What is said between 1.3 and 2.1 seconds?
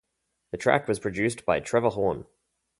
by Trevor